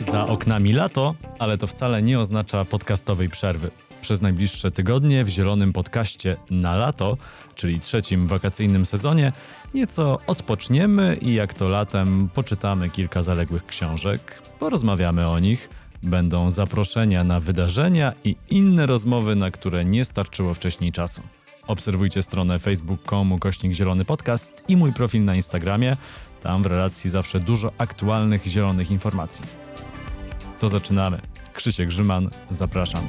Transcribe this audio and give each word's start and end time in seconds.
Za 0.00 0.26
oknami 0.26 0.72
lato, 0.72 1.14
ale 1.38 1.58
to 1.58 1.66
wcale 1.66 2.02
nie 2.02 2.20
oznacza 2.20 2.64
podcastowej 2.64 3.28
przerwy. 3.28 3.70
Przez 4.00 4.22
najbliższe 4.22 4.70
tygodnie 4.70 5.24
w 5.24 5.28
zielonym 5.28 5.72
podcaście 5.72 6.36
na 6.50 6.76
lato, 6.76 7.16
czyli 7.54 7.80
trzecim 7.80 8.26
wakacyjnym 8.26 8.86
sezonie, 8.86 9.32
nieco 9.74 10.18
odpoczniemy 10.26 11.16
i 11.20 11.34
jak 11.34 11.54
to 11.54 11.68
latem 11.68 12.28
poczytamy 12.34 12.90
kilka 12.90 13.22
zaległych 13.22 13.66
książek, 13.66 14.42
porozmawiamy 14.58 15.28
o 15.28 15.38
nich, 15.38 15.68
będą 16.02 16.50
zaproszenia 16.50 17.24
na 17.24 17.40
wydarzenia 17.40 18.12
i 18.24 18.36
inne 18.50 18.86
rozmowy, 18.86 19.36
na 19.36 19.50
które 19.50 19.84
nie 19.84 20.04
starczyło 20.04 20.54
wcześniej 20.54 20.92
czasu. 20.92 21.22
Obserwujcie 21.66 22.22
stronę 22.22 22.58
facebook.com 22.58 23.38
kośnik 23.38 23.72
zielony 23.72 24.04
podcast 24.04 24.64
i 24.68 24.76
mój 24.76 24.92
profil 24.92 25.24
na 25.24 25.34
Instagramie. 25.34 25.96
Tam 26.44 26.62
w 26.62 26.66
relacji 26.66 27.10
zawsze 27.10 27.40
dużo 27.40 27.72
aktualnych 27.78 28.44
zielonych 28.46 28.90
informacji. 28.90 29.44
To 30.60 30.68
zaczynamy. 30.68 31.20
Krzysiek 31.52 31.88
Grzyman, 31.88 32.28
zapraszam. 32.50 33.06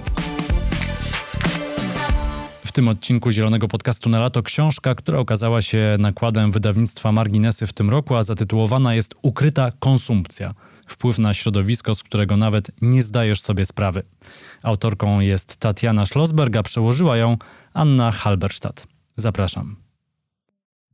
W 2.65 2.71
tym 2.71 2.87
odcinku 2.87 3.31
Zielonego 3.31 3.67
Podcastu 3.67 4.09
na 4.09 4.19
lato 4.19 4.43
książka, 4.43 4.95
która 4.95 5.19
okazała 5.19 5.61
się 5.61 5.95
nakładem 5.99 6.51
wydawnictwa 6.51 7.11
Marginesy 7.11 7.67
w 7.67 7.73
tym 7.73 7.89
roku, 7.89 8.15
a 8.15 8.23
zatytułowana 8.23 8.95
jest 8.95 9.15
Ukryta 9.21 9.71
konsumpcja. 9.79 10.53
Wpływ 10.87 11.19
na 11.19 11.33
środowisko, 11.33 11.95
z 11.95 12.03
którego 12.03 12.37
nawet 12.37 12.71
nie 12.81 13.03
zdajesz 13.03 13.41
sobie 13.41 13.65
sprawy. 13.65 14.03
Autorką 14.63 15.19
jest 15.19 15.57
Tatiana 15.57 16.05
Schlossberg, 16.05 16.55
a 16.55 16.63
przełożyła 16.63 17.17
ją 17.17 17.37
Anna 17.73 18.11
Halberstadt. 18.11 18.87
Zapraszam. 19.17 19.84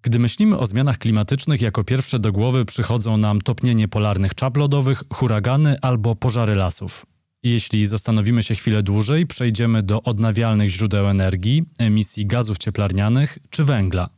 Gdy 0.03 0.19
myślimy 0.19 0.57
o 0.57 0.67
zmianach 0.67 0.97
klimatycznych, 0.97 1.61
jako 1.61 1.83
pierwsze 1.83 2.19
do 2.19 2.31
głowy 2.31 2.65
przychodzą 2.65 3.17
nam 3.17 3.41
topnienie 3.41 3.87
polarnych 3.87 4.35
czap 4.35 4.57
lodowych, 4.57 5.03
huragany 5.13 5.75
albo 5.81 6.15
pożary 6.15 6.55
lasów. 6.55 7.05
Jeśli 7.43 7.85
zastanowimy 7.85 8.43
się 8.43 8.55
chwilę 8.55 8.83
dłużej, 8.83 9.27
przejdziemy 9.27 9.83
do 9.83 10.03
odnawialnych 10.03 10.69
źródeł 10.69 11.07
energii, 11.07 11.63
emisji 11.77 12.25
gazów 12.25 12.57
cieplarnianych 12.57 13.37
czy 13.49 13.63
węgla. 13.63 14.09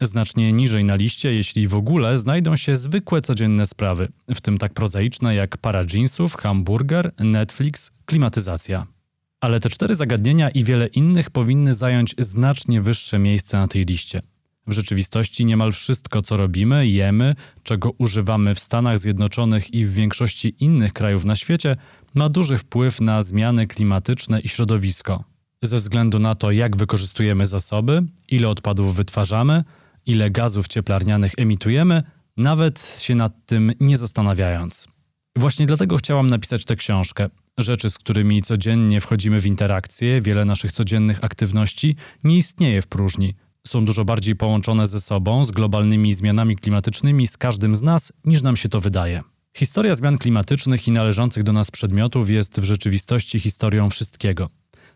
Znacznie 0.00 0.52
niżej 0.52 0.84
na 0.84 0.94
liście, 0.94 1.34
jeśli 1.34 1.68
w 1.68 1.74
ogóle, 1.74 2.18
znajdą 2.18 2.56
się 2.56 2.76
zwykłe 2.76 3.22
codzienne 3.22 3.66
sprawy, 3.66 4.08
w 4.34 4.40
tym 4.40 4.58
tak 4.58 4.72
prozaiczne 4.74 5.34
jak 5.34 5.56
para 5.56 5.84
jeansów, 5.92 6.36
hamburger, 6.36 7.12
Netflix, 7.18 7.90
klimatyzacja. 8.06 8.86
Ale 9.40 9.60
te 9.60 9.70
cztery 9.70 9.94
zagadnienia 9.94 10.50
i 10.50 10.64
wiele 10.64 10.86
innych 10.86 11.30
powinny 11.30 11.74
zająć 11.74 12.14
znacznie 12.18 12.80
wyższe 12.80 13.18
miejsce 13.18 13.58
na 13.58 13.68
tej 13.68 13.84
liście. 13.84 14.22
W 14.66 14.72
rzeczywistości 14.72 15.46
niemal 15.46 15.72
wszystko, 15.72 16.22
co 16.22 16.36
robimy, 16.36 16.88
jemy, 16.88 17.34
czego 17.62 17.90
używamy 17.98 18.54
w 18.54 18.60
Stanach 18.60 18.98
Zjednoczonych 18.98 19.74
i 19.74 19.84
w 19.84 19.94
większości 19.94 20.54
innych 20.60 20.92
krajów 20.92 21.24
na 21.24 21.36
świecie, 21.36 21.76
ma 22.14 22.28
duży 22.28 22.58
wpływ 22.58 23.00
na 23.00 23.22
zmiany 23.22 23.66
klimatyczne 23.66 24.40
i 24.40 24.48
środowisko. 24.48 25.24
Ze 25.62 25.76
względu 25.76 26.18
na 26.18 26.34
to, 26.34 26.50
jak 26.50 26.76
wykorzystujemy 26.76 27.46
zasoby, 27.46 28.02
ile 28.28 28.48
odpadów 28.48 28.96
wytwarzamy, 28.96 29.64
ile 30.06 30.30
gazów 30.30 30.68
cieplarnianych 30.68 31.32
emitujemy, 31.36 32.02
nawet 32.36 32.98
się 33.00 33.14
nad 33.14 33.46
tym 33.46 33.72
nie 33.80 33.96
zastanawiając. 33.96 34.88
Właśnie 35.36 35.66
dlatego 35.66 35.96
chciałam 35.96 36.26
napisać 36.26 36.64
tę 36.64 36.76
książkę. 36.76 37.28
Rzeczy, 37.58 37.90
z 37.90 37.98
którymi 37.98 38.42
codziennie 38.42 39.00
wchodzimy 39.00 39.40
w 39.40 39.46
interakcje, 39.46 40.20
wiele 40.20 40.44
naszych 40.44 40.72
codziennych 40.72 41.24
aktywności 41.24 41.96
nie 42.24 42.36
istnieje 42.36 42.82
w 42.82 42.86
próżni 42.86 43.34
są 43.72 43.84
dużo 43.84 44.04
bardziej 44.04 44.36
połączone 44.36 44.86
ze 44.86 45.00
sobą, 45.00 45.44
z 45.44 45.50
globalnymi 45.50 46.14
zmianami 46.14 46.56
klimatycznymi, 46.56 47.26
z 47.26 47.36
każdym 47.36 47.74
z 47.74 47.82
nas, 47.82 48.12
niż 48.24 48.42
nam 48.42 48.56
się 48.56 48.68
to 48.68 48.80
wydaje. 48.80 49.22
Historia 49.56 49.94
zmian 49.94 50.18
klimatycznych 50.18 50.88
i 50.88 50.92
należących 50.92 51.42
do 51.42 51.52
nas 51.52 51.70
przedmiotów 51.70 52.30
jest 52.30 52.60
w 52.60 52.64
rzeczywistości 52.64 53.38
historią 53.38 53.90
wszystkiego: 53.90 54.48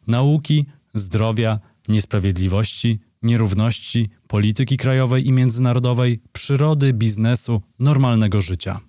nauki, 0.07 0.67
zdrowia, 0.95 1.61
niesprawiedliwości, 1.89 2.99
nierówności, 3.23 4.09
polityki 4.29 4.77
krajowej 4.77 5.29
i 5.29 5.33
międzynarodowej, 5.33 6.21
przyrody, 6.33 6.93
biznesu, 6.93 7.63
normalnego 7.79 8.41
życia. 8.41 8.81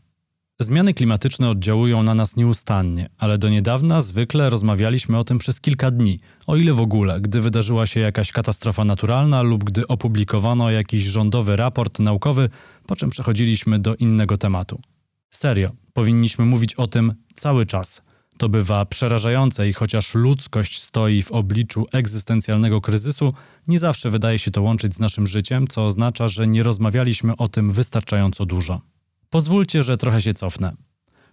Zmiany 0.59 0.93
klimatyczne 0.93 1.49
oddziałują 1.49 2.03
na 2.03 2.13
nas 2.13 2.35
nieustannie, 2.35 3.09
ale 3.17 3.37
do 3.37 3.49
niedawna 3.49 4.01
zwykle 4.01 4.49
rozmawialiśmy 4.49 5.17
o 5.17 5.23
tym 5.23 5.37
przez 5.37 5.61
kilka 5.61 5.91
dni, 5.91 6.19
o 6.47 6.55
ile 6.55 6.73
w 6.73 6.81
ogóle, 6.81 7.21
gdy 7.21 7.39
wydarzyła 7.39 7.87
się 7.87 7.99
jakaś 7.99 8.31
katastrofa 8.31 8.85
naturalna 8.85 9.41
lub 9.41 9.63
gdy 9.63 9.87
opublikowano 9.87 10.71
jakiś 10.71 11.03
rządowy 11.03 11.55
raport 11.55 11.99
naukowy, 11.99 12.49
po 12.87 12.95
czym 12.95 13.09
przechodziliśmy 13.09 13.79
do 13.79 13.95
innego 13.95 14.37
tematu. 14.37 14.81
Serio, 15.31 15.71
powinniśmy 15.93 16.45
mówić 16.45 16.75
o 16.75 16.87
tym 16.87 17.13
cały 17.35 17.65
czas. 17.65 18.01
To 18.37 18.49
bywa 18.49 18.85
przerażające 18.85 19.69
i 19.69 19.73
chociaż 19.73 20.15
ludzkość 20.15 20.81
stoi 20.81 21.23
w 21.23 21.31
obliczu 21.31 21.85
egzystencjalnego 21.91 22.81
kryzysu, 22.81 23.33
nie 23.67 23.79
zawsze 23.79 24.09
wydaje 24.09 24.39
się 24.39 24.51
to 24.51 24.61
łączyć 24.61 24.93
z 24.93 24.99
naszym 24.99 25.27
życiem, 25.27 25.67
co 25.67 25.85
oznacza, 25.85 26.27
że 26.27 26.47
nie 26.47 26.63
rozmawialiśmy 26.63 27.35
o 27.37 27.49
tym 27.49 27.71
wystarczająco 27.71 28.45
dużo. 28.45 28.81
Pozwólcie, 29.29 29.83
że 29.83 29.97
trochę 29.97 30.21
się 30.21 30.33
cofnę. 30.33 30.73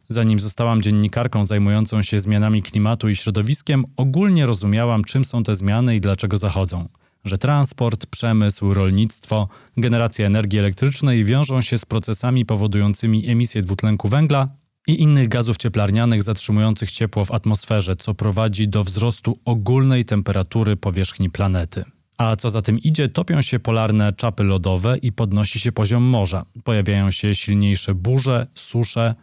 Zanim 0.08 0.40
zostałam 0.40 0.82
dziennikarką 0.82 1.44
zajmującą 1.44 2.02
się 2.02 2.18
zmianami 2.18 2.62
klimatu 2.62 3.08
i 3.08 3.16
środowiskiem, 3.16 3.84
ogólnie 3.96 4.46
rozumiałam, 4.46 5.04
czym 5.04 5.24
są 5.24 5.42
te 5.42 5.54
zmiany 5.54 5.96
i 5.96 6.00
dlaczego 6.00 6.36
zachodzą. 6.36 6.88
Że 7.24 7.38
transport, 7.38 8.06
przemysł, 8.06 8.74
rolnictwo, 8.74 9.48
generacja 9.76 10.26
energii 10.26 10.58
elektrycznej 10.58 11.24
wiążą 11.24 11.62
się 11.62 11.78
z 11.78 11.84
procesami 11.84 12.46
powodującymi 12.46 13.30
emisję 13.30 13.62
dwutlenku 13.62 14.08
węgla 14.08 14.48
i 14.86 15.02
innych 15.02 15.28
gazów 15.28 15.56
cieplarnianych 15.56 16.22
zatrzymujących 16.22 16.90
ciepło 16.90 17.24
w 17.24 17.32
atmosferze, 17.32 17.96
co 17.96 18.14
prowadzi 18.14 18.68
do 18.68 18.84
wzrostu 18.84 19.36
ogólnej 19.44 20.04
temperatury 20.04 20.76
powierzchni 20.76 21.30
planety. 21.30 21.84
A 22.18 22.36
co 22.36 22.50
za 22.50 22.62
tym 22.62 22.78
idzie, 22.78 23.08
topią 23.08 23.42
się 23.42 23.60
polarne 23.60 24.12
czapy 24.12 24.44
lodowe 24.44 24.98
i 24.98 25.12
podnosi 25.12 25.60
się 25.60 25.72
poziom 25.72 26.02
morza. 26.02 26.46
Pojawiają 26.64 27.10
się 27.10 27.34
silniejsze 27.34 27.94
burze, 27.94 28.46
susze, 28.54 29.14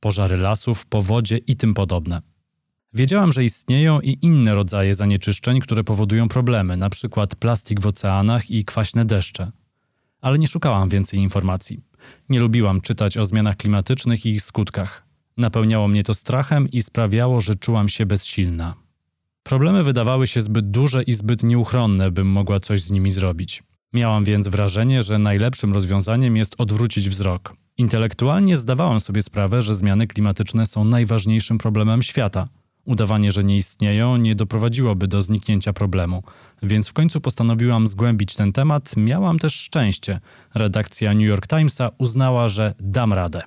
pożary 0.00 0.36
lasów, 0.36 0.86
powodzie 0.86 1.36
i 1.36 1.56
tym 1.56 1.74
podobne. 1.74 2.22
Wiedziałam, 2.94 3.32
że 3.32 3.44
istnieją 3.44 4.00
i 4.00 4.18
inne 4.22 4.54
rodzaje 4.54 4.94
zanieczyszczeń, 4.94 5.60
które 5.60 5.84
powodują 5.84 6.28
problemy, 6.28 6.74
np. 6.74 7.26
plastik 7.38 7.80
w 7.80 7.86
oceanach 7.86 8.50
i 8.50 8.64
kwaśne 8.64 9.04
deszcze. 9.04 9.52
Ale 10.20 10.38
nie 10.38 10.48
szukałam 10.48 10.88
więcej 10.88 11.20
informacji. 11.20 11.80
Nie 12.28 12.40
lubiłam 12.40 12.80
czytać 12.80 13.16
o 13.16 13.24
zmianach 13.24 13.56
klimatycznych 13.56 14.26
i 14.26 14.28
ich 14.28 14.42
skutkach. 14.42 15.06
Napełniało 15.36 15.88
mnie 15.88 16.02
to 16.02 16.14
strachem 16.14 16.70
i 16.70 16.82
sprawiało, 16.82 17.40
że 17.40 17.54
czułam 17.54 17.88
się 17.88 18.06
bezsilna. 18.06 18.81
Problemy 19.42 19.82
wydawały 19.82 20.26
się 20.26 20.40
zbyt 20.40 20.70
duże 20.70 21.02
i 21.02 21.14
zbyt 21.14 21.42
nieuchronne, 21.42 22.10
bym 22.10 22.26
mogła 22.26 22.60
coś 22.60 22.82
z 22.82 22.90
nimi 22.90 23.10
zrobić. 23.10 23.62
Miałam 23.92 24.24
więc 24.24 24.48
wrażenie, 24.48 25.02
że 25.02 25.18
najlepszym 25.18 25.72
rozwiązaniem 25.72 26.36
jest 26.36 26.54
odwrócić 26.58 27.08
wzrok. 27.08 27.56
Intelektualnie 27.78 28.56
zdawałam 28.56 29.00
sobie 29.00 29.22
sprawę, 29.22 29.62
że 29.62 29.74
zmiany 29.74 30.06
klimatyczne 30.06 30.66
są 30.66 30.84
najważniejszym 30.84 31.58
problemem 31.58 32.02
świata. 32.02 32.48
Udawanie, 32.84 33.32
że 33.32 33.44
nie 33.44 33.56
istnieją, 33.56 34.16
nie 34.16 34.34
doprowadziłoby 34.34 35.08
do 35.08 35.22
zniknięcia 35.22 35.72
problemu, 35.72 36.22
więc 36.62 36.88
w 36.88 36.92
końcu 36.92 37.20
postanowiłam 37.20 37.88
zgłębić 37.88 38.34
ten 38.34 38.52
temat. 38.52 38.96
Miałam 38.96 39.38
też 39.38 39.54
szczęście. 39.54 40.20
Redakcja 40.54 41.14
New 41.14 41.26
York 41.26 41.46
Timesa 41.46 41.90
uznała, 41.98 42.48
że 42.48 42.74
dam 42.80 43.12
radę. 43.12 43.42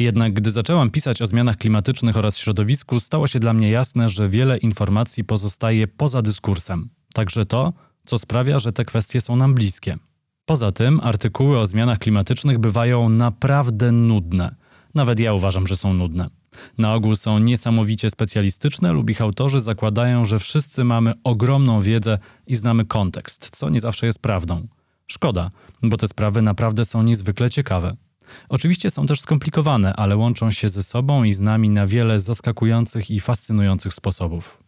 Jednak 0.00 0.32
gdy 0.32 0.50
zaczęłam 0.50 0.90
pisać 0.90 1.22
o 1.22 1.26
zmianach 1.26 1.56
klimatycznych 1.56 2.16
oraz 2.16 2.38
środowisku, 2.38 3.00
stało 3.00 3.26
się 3.26 3.40
dla 3.40 3.52
mnie 3.52 3.70
jasne, 3.70 4.08
że 4.08 4.28
wiele 4.28 4.58
informacji 4.58 5.24
pozostaje 5.24 5.88
poza 5.88 6.22
dyskursem. 6.22 6.90
Także 7.14 7.46
to, 7.46 7.72
co 8.04 8.18
sprawia, 8.18 8.58
że 8.58 8.72
te 8.72 8.84
kwestie 8.84 9.20
są 9.20 9.36
nam 9.36 9.54
bliskie. 9.54 9.96
Poza 10.44 10.72
tym, 10.72 11.00
artykuły 11.02 11.58
o 11.58 11.66
zmianach 11.66 11.98
klimatycznych 11.98 12.58
bywają 12.58 13.08
naprawdę 13.08 13.92
nudne. 13.92 14.54
Nawet 14.94 15.20
ja 15.20 15.32
uważam, 15.32 15.66
że 15.66 15.76
są 15.76 15.94
nudne. 15.94 16.28
Na 16.78 16.94
ogół 16.94 17.16
są 17.16 17.38
niesamowicie 17.38 18.10
specjalistyczne 18.10 18.92
lub 18.92 19.10
ich 19.10 19.20
autorzy 19.20 19.60
zakładają, 19.60 20.24
że 20.24 20.38
wszyscy 20.38 20.84
mamy 20.84 21.12
ogromną 21.24 21.80
wiedzę 21.80 22.18
i 22.46 22.56
znamy 22.56 22.84
kontekst, 22.84 23.50
co 23.50 23.70
nie 23.70 23.80
zawsze 23.80 24.06
jest 24.06 24.22
prawdą. 24.22 24.66
Szkoda, 25.06 25.50
bo 25.82 25.96
te 25.96 26.08
sprawy 26.08 26.42
naprawdę 26.42 26.84
są 26.84 27.02
niezwykle 27.02 27.50
ciekawe. 27.50 27.96
Oczywiście 28.48 28.90
są 28.90 29.06
też 29.06 29.20
skomplikowane, 29.20 29.94
ale 29.94 30.16
łączą 30.16 30.50
się 30.50 30.68
ze 30.68 30.82
sobą 30.82 31.24
i 31.24 31.32
z 31.32 31.40
nami 31.40 31.70
na 31.70 31.86
wiele 31.86 32.20
zaskakujących 32.20 33.10
i 33.10 33.20
fascynujących 33.20 33.94
sposobów. 33.94 34.58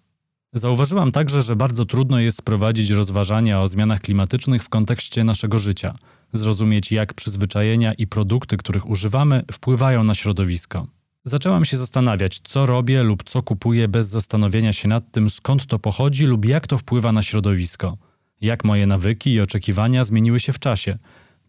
Zauważyłam 0.53 1.13
także, 1.13 1.43
że 1.43 1.57
bardzo 1.57 1.85
trudno 1.85 2.21
jest 2.21 2.43
prowadzić 2.43 2.91
rozważania 2.91 3.61
o 3.61 3.69
zmianach 3.69 4.01
klimatycznych 4.01 4.65
w 4.65 4.69
kontekście 4.69 5.25
naszego 5.25 5.59
życia, 5.59 5.95
zrozumieć 6.33 6.93
jak 6.93 7.15
przyzwyczajenia 7.15 7.93
i 7.93 8.07
produkty, 8.07 8.57
których 8.57 8.89
używamy, 8.89 9.43
wpływają 9.53 10.05
na 10.05 10.15
środowisko. 10.15 10.87
Zaczęłam 11.25 11.65
się 11.65 11.77
zastanawiać, 11.77 12.41
co 12.45 12.67
robię 12.67 13.03
lub 13.03 13.23
co 13.25 13.43
kupuję 13.43 13.89
bez 13.89 14.09
zastanowienia 14.09 14.73
się 14.73 14.89
nad 14.89 15.13
tym, 15.13 15.31
skąd 15.31 15.67
to 15.67 15.79
pochodzi 15.79 16.27
lub 16.27 16.45
jak 16.45 16.67
to 16.67 16.79
wpływa 16.79 17.13
na 17.13 17.23
środowisko. 17.23 17.97
Jak 18.41 18.65
moje 18.65 18.87
nawyki 18.87 19.33
i 19.33 19.41
oczekiwania 19.41 20.05
zmieniły 20.05 20.41
się 20.41 20.53
w 20.53 20.59
czasie– 20.59 20.97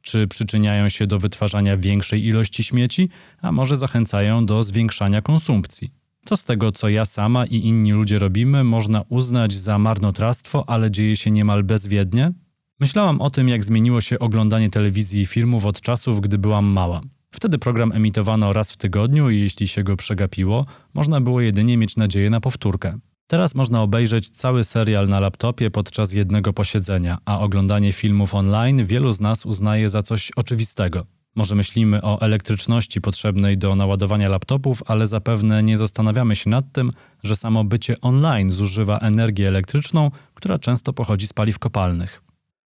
Czy 0.04 0.28
przyczyniają 0.28 0.90
się 0.90 1.08
do 1.08 1.18
wytwarzania 1.20 1.78
większej 1.78 2.26
ilości 2.26 2.64
śmieci, 2.64 3.10
a 3.42 3.52
może 3.52 3.76
zachęcają 3.76 4.46
do 4.46 4.64
zwiększania 4.64 5.22
konsumpcji? 5.22 5.92
Co 6.26 6.38
z 6.38 6.46
tego, 6.46 6.72
co 6.72 6.90
ja 6.90 7.06
sama 7.06 7.46
i 7.46 7.56
inni 7.56 7.92
ludzie 7.92 8.18
robimy, 8.18 8.64
można 8.64 9.04
uznać 9.10 9.54
za 9.54 9.80
marnotrawstwo, 9.80 10.70
ale 10.70 10.92
dzieje 10.92 11.16
się 11.16 11.32
niemal 11.32 11.64
bezwiednie? 11.64 12.32
Myślałam 12.80 13.22
o 13.22 13.30
tym, 13.30 13.50
jak 13.50 13.64
zmieniło 13.64 14.02
się 14.02 14.20
oglądanie 14.20 14.70
telewizji 14.70 15.22
i 15.22 15.26
filmów 15.26 15.66
od 15.66 15.82
czasów, 15.82 16.22
gdy 16.22 16.38
byłam 16.38 16.66
mała. 16.66 17.02
Wtedy 17.32 17.58
program 17.58 17.92
emitowano 17.92 18.54
raz 18.54 18.72
w 18.72 18.78
tygodniu 18.78 19.30
i 19.30 19.40
jeśli 19.40 19.68
się 19.68 19.84
go 19.84 19.98
przegapiło, 19.98 20.66
można 20.94 21.22
było 21.22 21.42
jedynie 21.42 21.78
mieć 21.78 21.98
nadzieję 21.98 22.30
na 22.30 22.42
powtórkę. 22.42 23.00
Teraz 23.28 23.56
można 23.56 23.82
obejrzeć 23.82 24.30
cały 24.30 24.64
serial 24.64 25.10
na 25.10 25.20
laptopie 25.20 25.72
podczas 25.72 26.14
jednego 26.14 26.54
posiedzenia, 26.54 27.18
a 27.26 27.40
oglądanie 27.40 27.94
filmów 27.94 28.36
online 28.36 28.86
wielu 28.86 29.12
z 29.12 29.22
nas 29.22 29.46
uznaje 29.46 29.90
za 29.90 30.02
coś 30.02 30.32
oczywistego. 30.36 31.06
Może 31.36 31.56
myślimy 31.56 32.02
o 32.02 32.22
elektryczności 32.22 33.02
potrzebnej 33.02 33.58
do 33.58 33.76
naładowania 33.76 34.30
laptopów, 34.30 34.84
ale 34.86 35.08
zapewne 35.08 35.64
nie 35.64 35.78
zastanawiamy 35.78 36.36
się 36.36 36.50
nad 36.50 36.66
tym, 36.72 36.92
że 37.24 37.36
samo 37.36 37.64
bycie 37.64 38.02
online 38.02 38.52
zużywa 38.52 39.00
energię 39.00 39.48
elektryczną, 39.48 40.12
która 40.34 40.60
często 40.60 40.94
pochodzi 40.94 41.28
z 41.28 41.34
paliw 41.34 41.60
kopalnych. 41.60 42.23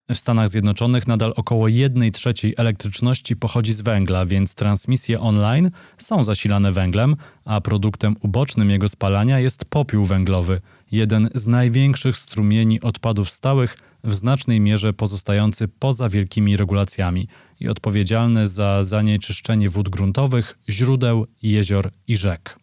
W 0.10 0.18
Stanach 0.18 0.50
Zjednoczonych 0.50 1.08
nadal 1.08 1.34
około 1.36 1.68
1 1.68 2.12
trzeciej 2.12 2.54
elektryczności 2.58 3.36
pochodzi 3.36 3.74
z 3.74 3.82
węgla, 3.82 4.26
więc 4.26 4.56
transmisje 4.56 5.20
online 5.20 5.72
są 5.98 6.24
zasilane 6.24 6.72
węglem, 6.72 7.16
a 7.46 7.62
produktem 7.62 8.16
ubocznym 8.22 8.70
jego 8.70 8.88
spalania 8.88 9.40
jest 9.40 9.66
popiół 9.66 10.06
węglowy, 10.06 10.62
jeden 10.92 11.30
z 11.36 11.48
największych 11.48 12.18
strumieni 12.18 12.82
odpadów 12.82 13.30
stałych, 13.30 13.78
w 14.04 14.16
znacznej 14.16 14.60
mierze 14.60 14.94
pozostający 14.94 15.68
poza 15.68 16.10
wielkimi 16.10 16.58
regulacjami 16.58 17.28
i 17.60 17.68
odpowiedzialny 17.68 18.48
za 18.48 18.84
zanieczyszczenie 18.84 19.70
wód 19.70 19.90
gruntowych, 19.90 20.60
źródeł, 20.70 21.28
jezior 21.42 21.92
i 22.08 22.18
rzek. 22.18 22.59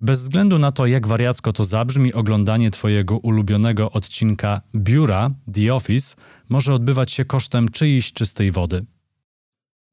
Bez 0.00 0.22
względu 0.22 0.58
na 0.58 0.72
to, 0.72 0.86
jak 0.86 1.06
wariacko 1.06 1.52
to 1.52 1.64
zabrzmi, 1.64 2.12
oglądanie 2.12 2.70
Twojego 2.70 3.18
ulubionego 3.18 3.90
odcinka 3.90 4.60
biura, 4.74 5.30
The 5.52 5.74
Office, 5.74 6.16
może 6.48 6.74
odbywać 6.74 7.12
się 7.12 7.24
kosztem 7.24 7.68
czyjejś 7.68 8.12
czystej 8.12 8.50
wody. 8.50 8.84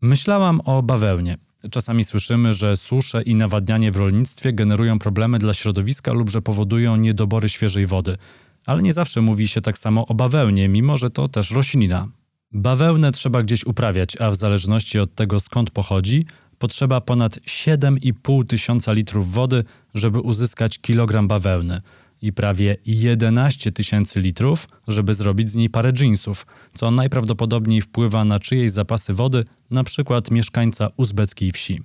Myślałam 0.01 0.61
o 0.65 0.83
bawełnie. 0.83 1.37
Czasami 1.71 2.03
słyszymy, 2.03 2.53
że 2.53 2.75
susze 2.75 3.21
i 3.21 3.35
nawadnianie 3.35 3.91
w 3.91 3.97
rolnictwie 3.97 4.53
generują 4.53 4.99
problemy 4.99 5.39
dla 5.39 5.53
środowiska 5.53 6.13
lub 6.13 6.29
że 6.29 6.41
powodują 6.41 6.95
niedobory 6.95 7.49
świeżej 7.49 7.85
wody. 7.85 8.17
Ale 8.65 8.81
nie 8.81 8.93
zawsze 8.93 9.21
mówi 9.21 9.47
się 9.47 9.61
tak 9.61 9.77
samo 9.77 10.07
o 10.07 10.13
bawełnie, 10.13 10.69
mimo 10.69 10.97
że 10.97 11.09
to 11.09 11.29
też 11.29 11.51
roślina. 11.51 12.07
Bawełnę 12.51 13.11
trzeba 13.11 13.43
gdzieś 13.43 13.65
uprawiać, 13.65 14.21
a 14.21 14.31
w 14.31 14.35
zależności 14.35 14.99
od 14.99 15.15
tego 15.15 15.39
skąd 15.39 15.71
pochodzi, 15.71 16.25
potrzeba 16.63 17.01
ponad 17.01 17.35
7,5 17.35 18.47
tysiąca 18.47 18.93
litrów 18.93 19.33
wody, 19.33 19.63
żeby 19.93 20.19
uzyskać 20.19 20.79
kilogram 20.79 21.27
bawełny 21.27 21.81
i 22.21 22.33
prawie 22.33 22.77
11 22.85 23.71
tysięcy 23.71 24.21
litrów, 24.21 24.67
żeby 24.87 25.13
zrobić 25.13 25.49
z 25.49 25.55
niej 25.55 25.69
parę 25.69 25.91
jeansów, 25.99 26.45
co 26.73 26.91
najprawdopodobniej 26.91 27.81
wpływa 27.81 28.25
na 28.25 28.39
czyjeś 28.39 28.71
zapasy 28.71 29.13
wody, 29.13 29.45
na 29.71 29.83
przykład 29.83 30.31
mieszkańca 30.31 30.89
uzbeckiej 30.97 31.51
wsi. 31.51 31.81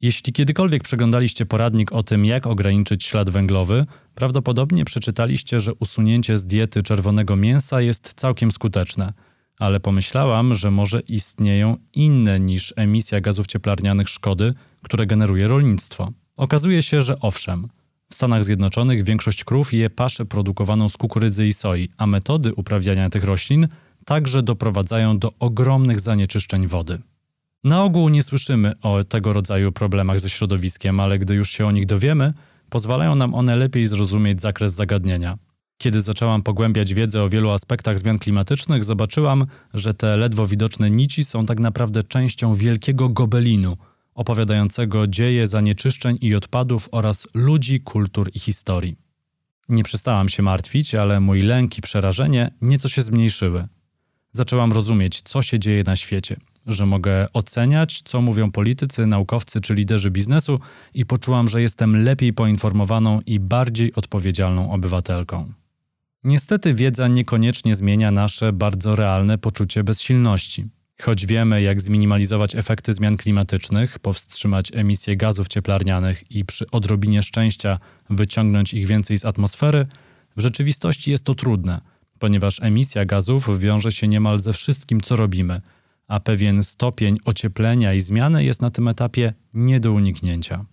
Jeśli 0.00 0.32
kiedykolwiek 0.32 0.82
przeglądaliście 0.82 1.46
poradnik 1.46 1.92
o 1.92 2.02
tym, 2.02 2.24
jak 2.24 2.46
ograniczyć 2.46 3.04
ślad 3.04 3.30
węglowy, 3.30 3.86
prawdopodobnie 4.14 4.84
przeczytaliście, 4.84 5.60
że 5.60 5.74
usunięcie 5.74 6.36
z 6.36 6.46
diety 6.46 6.82
czerwonego 6.82 7.36
mięsa 7.36 7.80
jest 7.80 8.14
całkiem 8.16 8.50
skuteczne– 8.50 9.12
ale 9.60 9.80
pomyślałam, 9.80 10.54
że 10.54 10.70
może 10.70 11.00
istnieją 11.00 11.76
inne 11.94 12.40
niż 12.40 12.74
emisja 12.76 13.20
gazów 13.20 13.46
cieplarnianych 13.46 14.08
szkody, 14.08 14.54
które 14.82 15.06
generuje 15.06 15.48
rolnictwo. 15.48 16.12
Okazuje 16.36 16.82
się, 16.82 17.02
że 17.02 17.20
owszem. 17.20 17.68
W 18.10 18.14
Stanach 18.14 18.44
Zjednoczonych 18.44 19.04
większość 19.04 19.44
krów 19.44 19.72
je 19.72 19.90
paszę 19.90 20.24
produkowaną 20.24 20.88
z 20.88 20.96
kukurydzy 20.96 21.46
i 21.46 21.52
soi, 21.52 21.88
a 21.96 22.06
metody 22.06 22.54
uprawiania 22.54 23.10
tych 23.10 23.24
roślin 23.24 23.68
także 24.04 24.42
doprowadzają 24.42 25.18
do 25.18 25.30
ogromnych 25.38 26.00
zanieczyszczeń 26.00 26.66
wody. 26.66 26.98
Na 27.64 27.84
ogół 27.84 28.08
nie 28.08 28.22
słyszymy 28.22 28.72
o 28.82 29.04
tego 29.04 29.32
rodzaju 29.32 29.72
problemach 29.72 30.20
ze 30.20 30.30
środowiskiem, 30.30 31.00
ale 31.00 31.18
gdy 31.18 31.34
już 31.34 31.50
się 31.50 31.66
o 31.66 31.70
nich 31.70 31.86
dowiemy, 31.86 32.32
pozwalają 32.70 33.14
nam 33.14 33.34
one 33.34 33.56
lepiej 33.56 33.86
zrozumieć 33.86 34.40
zakres 34.40 34.72
zagadnienia. 34.72 35.38
Kiedy 35.82 36.00
zaczęłam 36.00 36.42
pogłębiać 36.42 36.94
wiedzę 36.94 37.22
o 37.22 37.28
wielu 37.28 37.50
aspektach 37.50 37.98
zmian 37.98 38.18
klimatycznych, 38.18 38.84
zobaczyłam, 38.84 39.46
że 39.74 39.94
te 39.94 40.16
ledwo 40.16 40.46
widoczne 40.46 40.90
nici 40.90 41.24
są 41.24 41.42
tak 41.42 41.60
naprawdę 41.60 42.02
częścią 42.02 42.54
wielkiego 42.54 43.08
gobelinu, 43.08 43.76
opowiadającego 44.14 45.06
dzieje 45.06 45.46
zanieczyszczeń 45.46 46.18
i 46.20 46.34
odpadów 46.34 46.88
oraz 46.92 47.28
ludzi, 47.34 47.80
kultur 47.80 48.30
i 48.34 48.38
historii. 48.38 48.96
Nie 49.68 49.82
przestałam 49.82 50.28
się 50.28 50.42
martwić, 50.42 50.94
ale 50.94 51.20
mój 51.20 51.42
lęk 51.42 51.78
i 51.78 51.82
przerażenie 51.82 52.50
nieco 52.60 52.88
się 52.88 53.02
zmniejszyły. 53.02 53.68
Zaczęłam 54.32 54.72
rozumieć, 54.72 55.22
co 55.22 55.42
się 55.42 55.58
dzieje 55.58 55.82
na 55.82 55.96
świecie, 55.96 56.36
że 56.66 56.86
mogę 56.86 57.32
oceniać, 57.32 58.02
co 58.02 58.20
mówią 58.20 58.50
politycy, 58.50 59.06
naukowcy 59.06 59.60
czy 59.60 59.74
liderzy 59.74 60.10
biznesu, 60.10 60.60
i 60.94 61.06
poczułam, 61.06 61.48
że 61.48 61.62
jestem 61.62 62.04
lepiej 62.04 62.32
poinformowaną 62.32 63.20
i 63.26 63.40
bardziej 63.40 63.94
odpowiedzialną 63.94 64.72
obywatelką. 64.72 65.59
Niestety 66.24 66.74
wiedza 66.74 67.08
niekoniecznie 67.08 67.74
zmienia 67.74 68.10
nasze 68.10 68.52
bardzo 68.52 68.96
realne 68.96 69.38
poczucie 69.38 69.84
bezsilności. 69.84 70.64
Choć 71.02 71.26
wiemy, 71.26 71.62
jak 71.62 71.80
zminimalizować 71.80 72.54
efekty 72.54 72.92
zmian 72.92 73.16
klimatycznych, 73.16 73.98
powstrzymać 73.98 74.72
emisję 74.74 75.16
gazów 75.16 75.48
cieplarnianych 75.48 76.30
i 76.30 76.44
przy 76.44 76.70
odrobinie 76.70 77.22
szczęścia 77.22 77.78
wyciągnąć 78.10 78.74
ich 78.74 78.86
więcej 78.86 79.18
z 79.18 79.24
atmosfery, 79.24 79.86
w 80.36 80.40
rzeczywistości 80.40 81.10
jest 81.10 81.24
to 81.24 81.34
trudne, 81.34 81.80
ponieważ 82.18 82.62
emisja 82.62 83.04
gazów 83.04 83.60
wiąże 83.60 83.92
się 83.92 84.08
niemal 84.08 84.38
ze 84.38 84.52
wszystkim, 84.52 85.00
co 85.00 85.16
robimy, 85.16 85.60
a 86.08 86.20
pewien 86.20 86.62
stopień 86.62 87.18
ocieplenia 87.24 87.94
i 87.94 88.00
zmiany 88.00 88.44
jest 88.44 88.62
na 88.62 88.70
tym 88.70 88.88
etapie 88.88 89.34
nie 89.54 89.80
do 89.80 89.92
uniknięcia. 89.92 90.64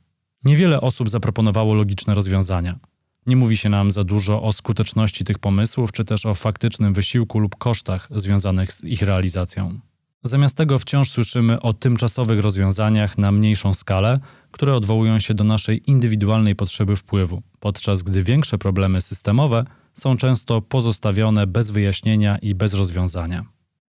Niewiele 0.43 0.81
osób 0.81 1.09
zaproponowało 1.09 1.73
logiczne 1.73 2.15
rozwiązania. 2.15 2.79
Nie 3.27 3.35
mówi 3.35 3.57
się 3.57 3.69
nam 3.69 3.91
za 3.91 4.03
dużo 4.03 4.41
o 4.43 4.53
skuteczności 4.53 5.25
tych 5.25 5.39
pomysłów, 5.39 5.91
czy 5.91 6.05
też 6.05 6.25
o 6.25 6.33
faktycznym 6.33 6.93
wysiłku 6.93 7.39
lub 7.39 7.55
kosztach 7.55 8.07
związanych 8.15 8.73
z 8.73 8.83
ich 8.83 9.01
realizacją. 9.01 9.79
Zamiast 10.23 10.57
tego 10.57 10.79
wciąż 10.79 11.09
słyszymy 11.09 11.61
o 11.61 11.73
tymczasowych 11.73 12.39
rozwiązaniach 12.39 13.17
na 13.17 13.31
mniejszą 13.31 13.73
skalę, 13.73 14.19
które 14.51 14.75
odwołują 14.75 15.19
się 15.19 15.33
do 15.33 15.43
naszej 15.43 15.91
indywidualnej 15.91 16.55
potrzeby 16.55 16.95
wpływu, 16.95 17.41
podczas 17.59 18.03
gdy 18.03 18.23
większe 18.23 18.57
problemy 18.57 19.01
systemowe 19.01 19.65
są 19.93 20.17
często 20.17 20.61
pozostawione 20.61 21.47
bez 21.47 21.71
wyjaśnienia 21.71 22.37
i 22.37 22.55
bez 22.55 22.73
rozwiązania. 22.73 23.45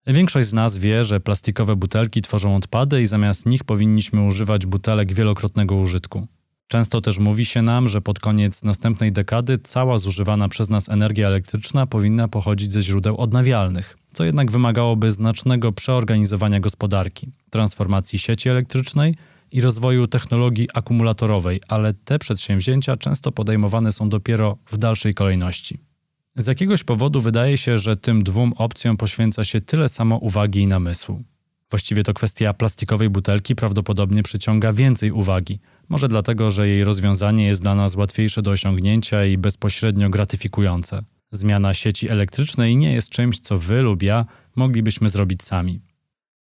Większość 0.07 0.49
z 0.49 0.53
nas 0.53 0.77
wie, 0.77 1.03
że 1.03 1.19
plastikowe 1.19 1.75
butelki 1.75 2.21
tworzą 2.21 2.55
odpady 2.55 3.01
i 3.01 3.07
zamiast 3.07 3.45
nich 3.45 3.63
powinniśmy 3.63 4.25
używać 4.25 4.65
butelek 4.65 5.13
wielokrotnego 5.13 5.75
użytku. 5.75 6.27
Często 6.67 7.01
też 7.01 7.19
mówi 7.19 7.45
się 7.45 7.61
nam, 7.61 7.87
że 7.87 8.01
pod 8.01 8.19
koniec 8.19 8.63
następnej 8.63 9.11
dekady 9.11 9.57
cała 9.57 9.97
zużywana 9.97 10.49
przez 10.49 10.69
nas 10.69 10.89
energia 10.89 11.27
elektryczna 11.27 11.87
powinna 11.87 12.27
pochodzić 12.27 12.71
ze 12.71 12.81
źródeł 12.81 13.17
odnawialnych, 13.17 13.97
co 14.13 14.23
jednak 14.23 14.51
wymagałoby 14.51 15.11
znacznego 15.11 15.71
przeorganizowania 15.71 16.59
gospodarki, 16.59 17.31
transformacji 17.49 18.19
sieci 18.19 18.49
elektrycznej 18.49 19.15
i 19.51 19.61
rozwoju 19.61 20.07
technologii 20.07 20.67
akumulatorowej, 20.73 21.61
ale 21.67 21.93
te 21.93 22.19
przedsięwzięcia 22.19 22.95
często 22.95 23.31
podejmowane 23.31 23.91
są 23.91 24.09
dopiero 24.09 24.57
w 24.71 24.77
dalszej 24.77 25.13
kolejności. 25.13 25.79
Z 26.37 26.47
jakiegoś 26.47 26.83
powodu 26.83 27.21
wydaje 27.21 27.57
się, 27.57 27.77
że 27.77 27.95
tym 27.97 28.23
dwóm 28.23 28.53
opcjom 28.57 28.97
poświęca 28.97 29.43
się 29.43 29.61
tyle 29.61 29.89
samo 29.89 30.17
uwagi 30.17 30.61
i 30.61 30.67
namysłu. 30.67 31.23
Właściwie 31.75 32.03
to 32.03 32.13
kwestia 32.13 32.53
plastikowej 32.53 33.09
butelki 33.09 33.55
prawdopodobnie 33.55 34.23
przyciąga 34.23 34.73
więcej 34.73 35.11
uwagi– 35.11 35.59
może 35.89 36.07
dlatego, 36.07 36.51
że 36.51 36.67
jej 36.67 36.83
rozwiązanie 36.83 37.45
jest 37.45 37.61
dla 37.61 37.75
nas 37.75 37.95
łatwiejsze 37.95 38.41
do 38.41 38.51
osiągnięcia 38.51 39.25
i 39.25 39.37
bezpośrednio 39.37 40.09
gratyfikujące. 40.09 41.03
Zmiana 41.31 41.73
sieci 41.73 42.11
elektrycznej 42.11 42.77
nie 42.77 42.93
jest 42.93 43.09
czymś, 43.09 43.39
co 43.39 43.57
wy 43.57 43.81
lub 43.81 44.03
ja 44.03 44.25
moglibyśmy 44.55 45.09
zrobić 45.09 45.43
sami. 45.43 45.81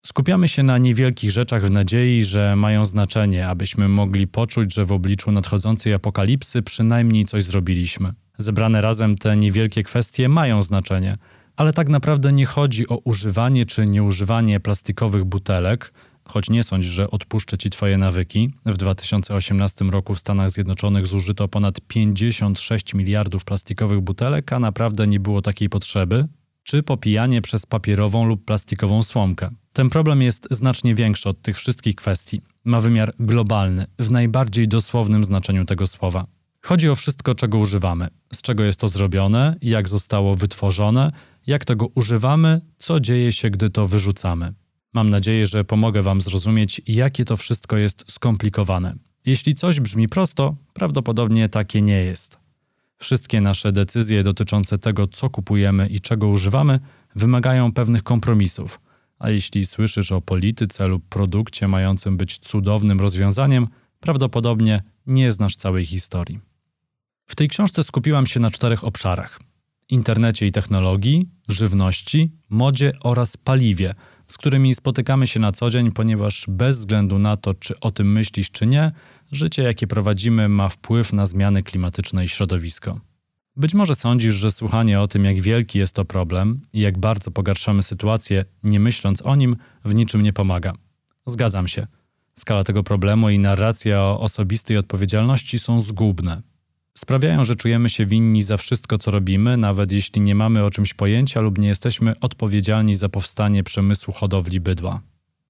Skupiamy 0.06 0.48
się 0.48 0.62
na 0.62 0.78
niewielkich 0.78 1.30
rzeczach 1.30 1.66
w 1.66 1.70
nadziei, 1.70 2.24
że 2.24 2.56
mają 2.56 2.84
znaczenie, 2.84 3.48
abyśmy 3.48 3.88
mogli 3.88 4.26
poczuć, 4.26 4.74
że 4.74 4.84
w 4.84 4.92
obliczu 4.92 5.32
nadchodzącej 5.32 5.94
apokalipsy 5.94 6.62
przynajmniej 6.62 7.24
coś 7.24 7.44
zrobiliśmy. 7.44 8.12
Zebrane 8.38 8.80
razem 8.80 9.18
te 9.18 9.36
niewielkie 9.36 9.82
kwestie 9.82 10.28
mają 10.28 10.62
znaczenie, 10.62 11.18
ale 11.56 11.72
tak 11.72 11.88
naprawdę 11.88 12.32
nie 12.32 12.46
chodzi 12.46 12.88
o 12.88 12.96
używanie 12.96 13.66
czy 13.66 13.84
nieużywanie 13.84 14.60
plastikowych 14.60 15.24
butelek, 15.24 15.92
choć 16.24 16.50
nie 16.50 16.64
sądź, 16.64 16.84
że 16.84 17.10
odpuszczę 17.10 17.58
ci 17.58 17.70
twoje 17.70 17.98
nawyki. 17.98 18.50
W 18.66 18.76
2018 18.76 19.84
roku 19.84 20.14
w 20.14 20.18
Stanach 20.18 20.50
Zjednoczonych 20.50 21.06
zużyto 21.06 21.48
ponad 21.48 21.80
56 21.88 22.94
miliardów 22.94 23.44
plastikowych 23.44 24.00
butelek, 24.00 24.52
a 24.52 24.58
naprawdę 24.58 25.06
nie 25.06 25.20
było 25.20 25.42
takiej 25.42 25.68
potrzeby. 25.68 26.28
czy 26.66 26.82
popijanie 26.82 27.42
przez 27.42 27.66
papierową 27.66 28.24
lub 28.24 28.44
plastikową 28.44 29.02
słomkę. 29.02 29.50
Ten 29.72 29.90
problem 29.90 30.22
jest 30.22 30.48
znacznie 30.50 30.94
większy 30.94 31.28
od 31.28 31.42
tych 31.42 31.56
wszystkich 31.56 31.94
kwestii. 31.94 32.40
Ma 32.64 32.80
wymiar 32.80 33.12
globalny, 33.18 33.86
w 33.98 34.10
najbardziej 34.10 34.68
dosłownym 34.68 35.24
znaczeniu 35.24 35.64
tego 35.64 35.86
słowa. 35.86 36.26
Chodzi 36.62 36.88
o 36.88 36.94
wszystko, 36.94 37.34
czego 37.34 37.58
używamy, 37.58 38.08
z 38.32 38.42
czego 38.42 38.64
jest 38.64 38.80
to 38.80 38.88
zrobione, 38.88 39.56
jak 39.62 39.88
zostało 39.88 40.34
wytworzone, 40.34 41.12
jak 41.46 41.64
tego 41.64 41.86
używamy, 41.94 42.60
co 42.78 43.00
dzieje 43.00 43.32
się, 43.32 43.50
gdy 43.50 43.70
to 43.70 43.86
wyrzucamy. 43.86 44.54
Mam 44.92 45.10
nadzieję, 45.10 45.46
że 45.46 45.64
pomogę 45.64 46.02
Wam 46.02 46.20
zrozumieć, 46.20 46.82
jakie 46.86 47.24
to 47.24 47.36
wszystko 47.36 47.76
jest 47.76 48.04
skomplikowane. 48.08 48.94
Jeśli 49.26 49.54
coś 49.54 49.80
brzmi 49.80 50.08
prosto, 50.08 50.54
prawdopodobnie 50.74 51.48
takie 51.48 51.82
nie 51.82 52.04
jest. 52.04 52.38
Wszystkie 52.96 53.40
nasze 53.40 53.72
decyzje 53.72 54.22
dotyczące 54.22 54.78
tego, 54.78 55.06
co 55.06 55.30
kupujemy 55.30 55.86
i 55.86 56.00
czego 56.00 56.28
używamy, 56.28 56.80
wymagają 57.16 57.72
pewnych 57.72 58.02
kompromisów. 58.02 58.80
A 59.18 59.30
jeśli 59.30 59.66
słyszysz 59.66 60.12
o 60.12 60.20
polityce 60.20 60.88
lub 60.88 61.08
produkcie 61.08 61.68
mającym 61.68 62.16
być 62.16 62.38
cudownym 62.38 63.00
rozwiązaniem, 63.00 63.66
prawdopodobnie 64.00 64.82
nie 65.06 65.32
znasz 65.32 65.56
całej 65.56 65.84
historii. 65.84 66.40
W 67.26 67.34
tej 67.34 67.48
książce 67.48 67.82
skupiłam 67.82 68.26
się 68.26 68.40
na 68.40 68.50
czterech 68.50 68.84
obszarach: 68.84 69.40
internecie 69.88 70.46
i 70.46 70.52
technologii, 70.52 71.28
żywności, 71.48 72.32
modzie 72.50 72.92
oraz 73.02 73.36
paliwie, 73.36 73.94
z 74.26 74.38
którymi 74.38 74.74
spotykamy 74.74 75.26
się 75.26 75.40
na 75.40 75.52
co 75.52 75.70
dzień, 75.70 75.92
ponieważ 75.92 76.44
bez 76.48 76.78
względu 76.78 77.18
na 77.18 77.36
to, 77.36 77.54
czy 77.54 77.80
o 77.80 77.90
tym 77.90 78.12
myślisz, 78.12 78.50
czy 78.50 78.66
nie, 78.66 78.92
życie, 79.32 79.62
jakie 79.62 79.86
prowadzimy, 79.86 80.48
ma 80.48 80.68
wpływ 80.68 81.12
na 81.12 81.26
zmiany 81.26 81.62
klimatyczne 81.62 82.24
i 82.24 82.28
środowisko. 82.28 83.00
Być 83.56 83.74
może 83.74 83.94
sądzisz, 83.94 84.34
że 84.34 84.50
słuchanie 84.50 85.00
o 85.00 85.08
tym, 85.08 85.24
jak 85.24 85.40
wielki 85.40 85.78
jest 85.78 85.94
to 85.94 86.04
problem 86.04 86.60
i 86.72 86.80
jak 86.80 86.98
bardzo 86.98 87.30
pogarszamy 87.30 87.82
sytuację, 87.82 88.44
nie 88.62 88.80
myśląc 88.80 89.22
o 89.22 89.36
nim, 89.36 89.56
w 89.84 89.94
niczym 89.94 90.22
nie 90.22 90.32
pomaga. 90.32 90.72
Zgadzam 91.26 91.68
się. 91.68 91.86
Skala 92.34 92.64
tego 92.64 92.82
problemu 92.82 93.30
i 93.30 93.38
narracja 93.38 94.02
o 94.02 94.20
osobistej 94.20 94.76
odpowiedzialności 94.76 95.58
są 95.58 95.80
zgubne. 95.80 96.42
Sprawiają, 96.98 97.44
że 97.44 97.54
czujemy 97.54 97.88
się 97.88 98.06
winni 98.06 98.42
za 98.42 98.56
wszystko, 98.56 98.98
co 98.98 99.10
robimy, 99.10 99.56
nawet 99.56 99.92
jeśli 99.92 100.20
nie 100.20 100.34
mamy 100.34 100.64
o 100.64 100.70
czymś 100.70 100.94
pojęcia 100.94 101.40
lub 101.40 101.58
nie 101.58 101.68
jesteśmy 101.68 102.12
odpowiedzialni 102.20 102.94
za 102.94 103.08
powstanie 103.08 103.64
przemysłu 103.64 104.14
hodowli 104.14 104.60
bydła. 104.60 105.00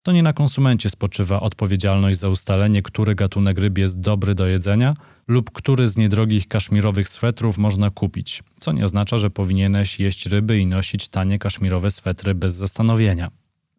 To 0.02 0.12
nie 0.12 0.22
na 0.22 0.32
konsumencie 0.32 0.90
spoczywa 0.90 1.40
odpowiedzialność 1.40 2.18
za 2.18 2.28
ustalenie, 2.28 2.82
który 2.82 3.14
gatunek 3.14 3.58
ryb 3.58 3.78
jest 3.78 4.00
dobry 4.00 4.34
do 4.34 4.46
jedzenia 4.46 4.94
lub 5.28 5.50
który 5.50 5.88
z 5.88 5.96
niedrogich 5.96 6.48
kaszmirowych 6.48 7.08
swetrów 7.08 7.58
można 7.58 7.90
kupić, 7.90 8.42
co 8.58 8.72
nie 8.72 8.84
oznacza, 8.84 9.18
że 9.18 9.30
powinieneś 9.30 10.00
jeść 10.00 10.26
ryby 10.26 10.58
i 10.58 10.66
nosić 10.66 11.08
tanie 11.08 11.38
kaszmirowe 11.38 11.90
swetry 11.90 12.34
bez 12.34 12.54
zastanowienia. 12.54 13.30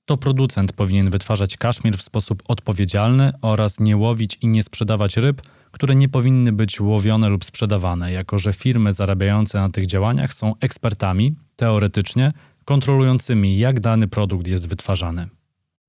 To 0.06 0.18
producent 0.18 0.74
powinien 0.74 1.10
wytwarzać 1.10 1.58
kaszmir 1.58 1.98
w 1.98 2.02
sposób 2.02 2.44
odpowiedzialny 2.48 3.32
oraz 3.42 3.80
nie 3.80 3.98
łowić 3.98 4.38
i 4.42 4.48
nie 4.48 4.64
sprzedawać 4.64 5.18
ryb, 5.18 5.42
które 5.76 5.96
nie 5.96 6.10
powinny 6.10 6.52
być 6.52 6.82
łowione 6.82 7.30
lub 7.30 7.46
sprzedawane, 7.46 8.12
jako 8.12 8.38
że 8.38 8.54
firmy 8.54 8.94
zarabiające 8.94 9.60
na 9.60 9.70
tych 9.70 9.86
działaniach 9.86 10.34
są 10.34 10.54
ekspertami, 10.60 11.36
teoretycznie, 11.56 12.32
kontrolującymi, 12.66 13.58
jak 13.58 13.80
dany 13.80 14.08
produkt 14.08 14.48
jest 14.48 14.68
wytwarzany. 14.68 15.30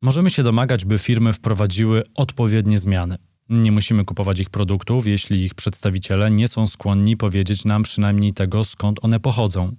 Możemy 0.03 0.31
się 0.31 0.43
domagać, 0.43 0.85
by 0.85 0.99
firmy 0.99 1.33
wprowadziły 1.33 2.03
odpowiednie 2.15 2.79
zmiany. 2.79 3.19
Nie 3.49 3.73
musimy 3.73 4.05
kupować 4.05 4.41
ich 4.41 4.51
produktów, 4.51 5.07
jeśli 5.07 5.45
ich 5.45 5.55
przedstawiciele 5.55 6.31
nie 6.31 6.49
są 6.49 6.67
skłonni 6.67 7.17
powiedzieć 7.17 7.65
nam 7.65 7.83
przynajmniej 7.83 8.33
tego, 8.33 8.65
skąd 8.65 9.05
one 9.05 9.21
pochodzą. 9.21 9.77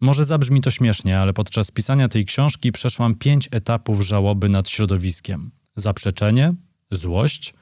Może 0.00 0.24
zabrzmi 0.24 0.60
to 0.60 0.70
śmiesznie, 0.70 1.20
ale 1.20 1.32
podczas 1.32 1.70
pisania 1.70 2.08
tej 2.08 2.24
książki 2.24 2.72
przeszłam 2.72 3.14
pięć 3.14 3.48
etapów 3.50 4.00
żałoby 4.00 4.48
nad 4.48 4.68
środowiskiem: 4.68 5.50
zaprzeczenie, 5.76 6.54
złość, 6.90 7.54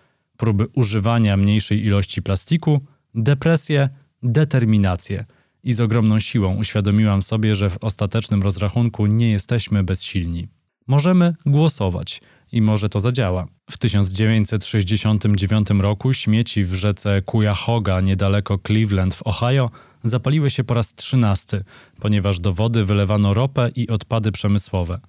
próby 0.43 0.67
używania 0.75 1.37
mniejszej 1.37 1.85
ilości 1.85 2.23
plastiku, 2.23 2.81
depresję, 3.15 3.89
determinację. 4.23 5.25
I 5.65 5.73
z 5.73 5.81
ogromną 5.81 6.19
siłą 6.19 6.57
uświadomiłam 6.57 7.23
sobie, 7.23 7.55
że 7.55 7.71
w 7.71 7.79
ostatecznym 7.81 8.43
rozrachunku 8.43 9.07
nie 9.07 9.31
jesteśmy 9.31 9.85
bezsilni. 9.85 10.49
Możemy 10.87 11.35
głosować 11.47 12.21
i 12.53 12.63
może 12.63 12.89
to 12.89 13.01
zadziała. 13.01 13.47
W 13.71 13.79
1969 13.79 15.69
roku 15.71 16.13
śmieci 16.13 16.65
w 16.65 16.75
rzece 16.75 17.23
Cuyahoga 17.31 18.01
niedaleko 18.01 18.59
Cleveland 18.67 19.15
w 19.15 19.27
Ohio 19.27 19.71
zapaliły 20.05 20.51
się 20.51 20.65
po 20.65 20.75
raz 20.75 20.95
trzynasty, 20.95 21.65
ponieważ 22.01 22.41
do 22.41 22.53
wody 22.53 22.85
wylewano 22.85 23.35
ropę 23.35 23.71
i 23.75 23.89
odpady 23.89 24.33
przemysłowe. 24.33 25.01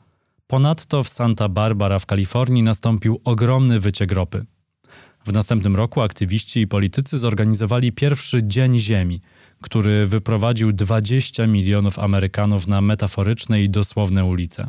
Ponadto 0.48 1.04
w 1.04 1.10
Santa 1.10 1.50
Barbara 1.50 2.00
w 2.00 2.06
Kalifornii 2.06 2.64
nastąpił 2.64 3.22
ogromny 3.24 3.80
wyciek 3.80 4.12
ropy. 4.12 4.46
W 5.26 5.34
następnym 5.34 5.76
roku 5.76 6.02
aktywiści 6.02 6.60
i 6.60 6.68
politycy 6.68 7.18
zorganizowali 7.18 7.92
pierwszy 7.92 8.44
Dzień 8.44 8.80
Ziemi, 8.80 9.22
który 9.62 10.06
wyprowadził 10.06 10.74
20 10.74 11.48
milionów 11.48 12.00
Amerykanów 12.00 12.68
na 12.68 12.82
metaforyczne 12.82 13.64
i 13.64 13.70
dosłowne 13.70 14.26
ulice. 14.26 14.68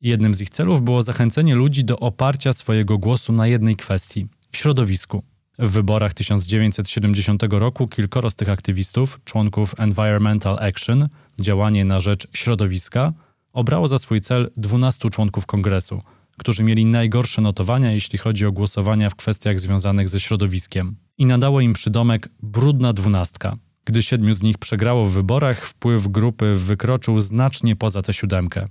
Jednym 0.00 0.34
z 0.34 0.40
ich 0.40 0.50
celów 0.50 0.82
było 0.82 1.02
zachęcenie 1.02 1.54
ludzi 1.54 1.84
do 1.84 1.98
oparcia 1.98 2.52
swojego 2.52 2.98
głosu 2.98 3.32
na 3.32 3.46
jednej 3.46 3.76
kwestii 3.76 4.28
środowisku. 4.52 5.22
W 5.58 5.70
wyborach 5.70 6.14
1970 6.14 7.42
roku 7.50 7.88
kilkoro 7.88 8.30
z 8.30 8.36
tych 8.36 8.48
aktywistów, 8.48 9.20
członków 9.24 9.74
Environmental 9.78 10.58
Action, 10.58 11.08
działanie 11.40 11.84
na 11.84 12.00
rzecz 12.00 12.28
środowiska, 12.32 13.12
obrało 13.52 13.88
za 13.88 13.98
swój 13.98 14.20
cel 14.20 14.50
12 14.56 15.10
członków 15.10 15.46
kongresu, 15.46 16.02
którzy 16.38 16.62
mieli 16.62 16.84
najgorsze 16.84 17.42
notowania, 17.42 17.92
jeśli 17.92 18.18
chodzi 18.18 18.46
o 18.46 18.52
głosowania 18.52 19.10
w 19.10 19.14
kwestiach 19.14 19.60
związanych 19.60 20.08
ze 20.08 20.20
środowiskiem. 20.20 20.96
I 21.18 21.26
nadało 21.26 21.60
im 21.60 21.72
przydomek 21.72 22.28
brudna 22.42 22.92
dwunastka. 22.92 23.56
Gdy 23.84 24.02
siedmiu 24.02 24.34
z 24.34 24.42
nich 24.42 24.58
przegrało 24.58 25.04
w 25.04 25.12
wyborach, 25.12 25.66
wpływ 25.66 26.08
grupy 26.08 26.54
wykroczył 26.54 27.20
znacznie 27.20 27.76
poza 27.76 28.02
tę 28.02 28.12
siódemkę. 28.12 28.68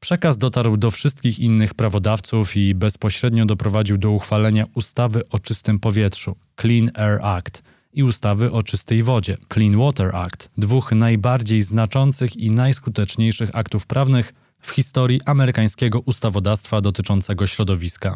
Przekaz 0.00 0.38
dotarł 0.38 0.76
do 0.76 0.90
wszystkich 0.90 1.38
innych 1.38 1.74
prawodawców 1.74 2.56
i 2.56 2.74
bezpośrednio 2.74 3.46
doprowadził 3.46 3.98
do 3.98 4.10
uchwalenia 4.10 4.64
ustawy 4.74 5.28
o 5.28 5.38
czystym 5.38 5.78
powietrzu 5.78 6.36
Clean 6.60 6.90
Air 6.94 7.20
Act 7.22 7.62
i 7.92 8.02
ustawy 8.02 8.52
o 8.52 8.62
czystej 8.62 9.02
wodzie 9.02 9.36
Clean 9.52 9.78
Water 9.78 10.16
Act, 10.16 10.50
dwóch 10.58 10.92
najbardziej 10.92 11.62
znaczących 11.62 12.36
i 12.36 12.50
najskuteczniejszych 12.50 13.50
aktów 13.52 13.86
prawnych 13.86 14.32
w 14.60 14.70
historii 14.70 15.20
amerykańskiego 15.26 16.00
ustawodawstwa 16.00 16.80
dotyczącego 16.80 17.46
środowiska. 17.46 18.14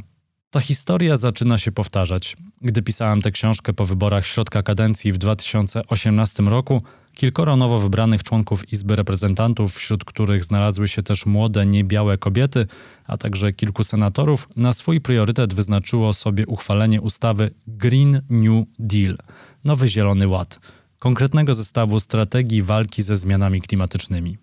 Ta 0.51 0.61
historia 0.61 1.17
zaczyna 1.17 1.59
się 1.59 1.73
powtarzać. 1.73 2.37
Gdy 2.61 2.83
pisałem 2.83 3.23
tę 3.23 3.31
książkę 3.31 3.73
po 3.73 3.85
wyborach 3.85 4.27
środka 4.27 4.63
kadencji 4.63 5.13
w 5.13 5.19
2018 5.19 6.43
roku, 6.43 6.83
kilkoro 7.15 7.57
nowo 7.57 7.79
wybranych 7.79 8.23
członków 8.23 8.73
Izby 8.73 8.97
Reprezentantów, 8.97 9.75
wśród 9.75 10.05
których 10.05 10.45
znalazły 10.45 10.89
się 10.89 11.03
też 11.03 11.27
młode, 11.27 11.67
niebiałe 11.67 12.19
kobiety, 12.19 12.67
a 13.07 13.17
także 13.17 13.53
kilku 13.53 13.85
senatorów, 13.85 14.49
na 14.57 14.73
swój 14.73 15.01
priorytet 15.01 15.55
wyznaczyło 15.55 16.13
sobie 16.13 16.47
uchwalenie 16.47 17.01
ustawy 17.01 17.51
Green 17.67 18.23
New 18.31 18.67
Deal 18.79 19.17
Nowy 19.65 19.89
Zielony 19.89 20.29
Ład 20.29 20.61
konkretnego 21.05 21.55
zestawu 21.55 22.01
strategii 22.01 22.63
walki 22.63 23.03
ze 23.03 23.17
zmianami 23.17 23.61
klimatycznymi. 23.61 24.39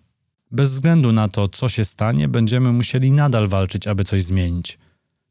Bez 0.52 0.70
względu 0.70 1.12
na 1.12 1.28
to, 1.28 1.48
co 1.48 1.68
się 1.68 1.84
stanie, 1.84 2.28
będziemy 2.28 2.72
musieli 2.72 3.12
nadal 3.12 3.48
walczyć, 3.48 3.86
aby 3.86 4.04
coś 4.04 4.24
zmienić. 4.24 4.78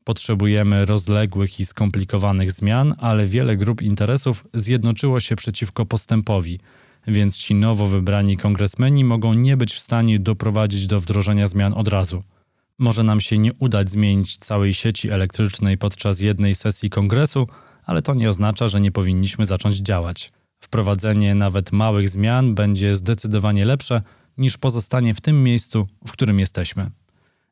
Potrzebujemy 0.04 0.86
rozległych 0.86 1.60
i 1.60 1.66
skomplikowanych 1.66 2.51
zmian, 2.51 2.96
ale 2.98 3.28
wiele 3.28 3.58
grup 3.58 3.82
interesów 3.82 4.46
zjednoczyło 4.54 5.20
się 5.20 5.36
przeciwko 5.36 5.86
postępowi, 5.86 6.60
więc 7.08 7.38
ci 7.38 7.56
nowo 7.56 7.88
wybrani 7.88 8.38
kongresmeni 8.38 9.06
mogą 9.06 9.34
nie 9.34 9.58
być 9.58 9.74
w 9.74 9.80
stanie 9.80 10.20
doprowadzić 10.20 10.88
do 10.88 11.00
wdrożenia 11.00 11.48
zmian 11.48 11.74
od 11.74 11.88
razu. 11.88 12.24
Może 12.80 13.04
nam 13.04 13.22
się 13.22 13.38
nie 13.38 13.54
udać 13.54 13.90
zmienić 13.92 14.38
całej 14.38 14.74
sieci 14.74 15.10
elektrycznej 15.10 15.78
podczas 15.78 16.20
jednej 16.20 16.56
sesji 16.56 16.90
kongresu, 16.90 17.48
ale 17.86 18.01
to 18.01 18.13
nie 18.13 18.30
oznacza, 18.30 18.68
że 18.68 18.82
nie 18.82 18.92
powinniśmy 18.92 19.46
zacząć 19.46 19.75
działać. 19.75 20.32
Wprowadzenie 20.60 21.36
nawet 21.36 21.72
małych 21.72 22.10
zmian 22.10 22.56
będzie 22.56 22.96
zdecydowanie 22.96 23.66
lepsze 23.66 24.01
niż 24.41 24.57
pozostanie 24.57 25.13
w 25.13 25.21
tym 25.21 25.43
miejscu, 25.43 25.88
w 26.07 26.12
którym 26.12 26.39
jesteśmy. 26.39 26.91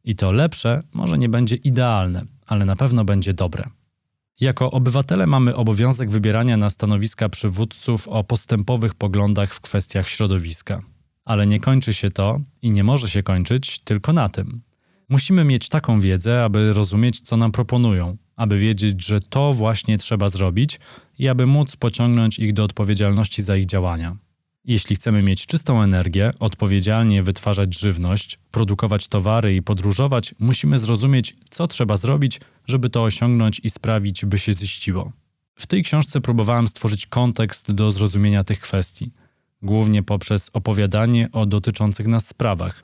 I 0.03 0.15
to 0.15 0.31
lepsze 0.31 0.84
może 0.93 1.17
nie 1.17 1.29
będzie 1.29 1.55
idealne, 1.55 2.25
ale 2.48 2.65
na 2.65 2.75
pewno 2.75 3.05
będzie 3.05 3.34
dobre. 3.34 3.69
Jako 4.39 4.72
obywatele 4.72 5.27
mamy 5.27 5.55
obowiązek 5.55 6.12
wybierania 6.12 6.58
na 6.58 6.69
stanowiska 6.69 7.29
przywódców 7.29 8.08
o 8.08 8.24
postępowych 8.24 8.96
poglądach 8.96 9.53
w 9.53 9.62
kwestiach 9.62 10.10
środowiska. 10.10 10.81
Ale 11.25 11.48
nie 11.48 11.60
kończy 11.60 11.93
się 11.93 12.10
to 12.10 12.39
i 12.62 12.72
nie 12.72 12.84
może 12.84 13.10
się 13.10 13.24
kończyć 13.24 13.79
tylko 13.79 14.13
na 14.13 14.29
tym. 14.29 14.62
Musimy 15.10 15.43
mieć 15.43 15.69
taką 15.69 16.00
wiedzę, 16.00 16.43
aby 16.43 16.74
rozumieć, 16.74 17.22
co 17.22 17.38
nam 17.38 17.51
proponują, 17.51 18.17
aby 18.36 18.58
wiedzieć, 18.58 19.05
że 19.05 19.22
to 19.22 19.53
właśnie 19.53 19.98
trzeba 19.98 20.29
zrobić 20.29 20.79
i 21.19 21.27
aby 21.27 21.46
móc 21.46 21.75
pociągnąć 21.75 22.39
ich 22.39 22.53
do 22.53 22.63
odpowiedzialności 22.63 23.41
za 23.41 23.55
ich 23.55 23.65
działania. 23.65 24.17
Jeśli 24.66 24.96
chcemy 24.96 25.22
mieć 25.22 25.46
czystą 25.46 25.82
energię, 25.82 26.32
odpowiedzialnie 26.39 27.24
wytwarzać 27.24 27.80
żywność, 27.80 28.39
produkować 28.51 29.08
towary 29.08 29.56
i 29.56 29.62
podróżować, 29.62 30.36
musimy 30.39 30.78
zrozumieć, 30.78 31.36
co 31.50 31.68
trzeba 31.68 31.98
zrobić, 31.98 32.42
żeby 32.68 32.89
to 32.89 33.04
osiągnąć 33.04 33.62
i 33.63 33.70
sprawić, 33.70 34.25
by 34.25 34.38
się 34.38 34.54
ziściło. 34.54 35.12
W 35.56 35.68
tej 35.68 35.84
książce 35.84 36.22
próbowałem 36.22 36.68
stworzyć 36.68 37.06
kontekst 37.06 37.72
do 37.72 37.92
zrozumienia 37.92 38.44
tych 38.44 38.60
kwestii, 38.60 39.13
głównie 39.62 40.04
poprzez 40.04 40.50
opowiadanie 40.54 41.30
o 41.32 41.46
dotyczących 41.46 42.08
nas 42.08 42.28
sprawach. 42.28 42.84